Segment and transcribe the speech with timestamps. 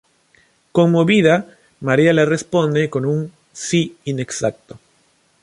[0.71, 1.45] Conmovida,
[1.79, 4.79] María le responde con un si inexacto.